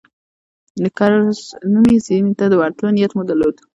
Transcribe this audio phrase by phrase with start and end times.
[0.81, 1.37] د کرز
[1.71, 3.55] نومي سیمې ته د ورتلو نیت مو درلود.